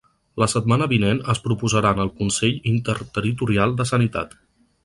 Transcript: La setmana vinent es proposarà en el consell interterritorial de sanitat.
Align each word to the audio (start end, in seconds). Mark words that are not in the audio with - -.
La 0.43 0.45
setmana 0.53 0.87
vinent 0.93 1.19
es 1.33 1.41
proposarà 1.43 1.91
en 1.97 2.01
el 2.05 2.11
consell 2.23 2.57
interterritorial 2.73 3.81
de 3.83 3.91
sanitat. 3.95 4.39